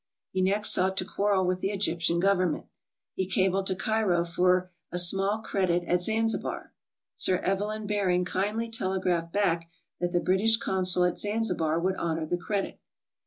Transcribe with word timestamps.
He 0.31 0.41
next 0.41 0.71
sought 0.71 0.97
to 0.97 1.05
quarrel 1.05 1.45
with 1.45 1.59
the 1.59 1.69
Egyptian 1.69 2.19
Government. 2.19 2.65
He 3.13 3.27
cabled 3.27 3.67
to 3.67 3.75
Cairo 3.75 4.25
for 4.25 4.71
a 4.91 4.97
small 4.97 5.37
credit 5.43 5.83
at 5.83 6.01
Zanzibar. 6.01 6.73
Sir 7.13 7.37
Evelyn 7.37 7.85
Baring 7.85 8.25
kindly 8.25 8.67
tele 8.71 8.99
graphed 8.99 9.31
back 9.31 9.69
that 9.99 10.11
the 10.11 10.19
British 10.19 10.57
Consul 10.57 11.03
at 11.05 11.19
Zanzibar 11.19 11.79
would 11.79 11.97
honor 11.97 12.25
the 12.25 12.39
credit. 12.39 12.79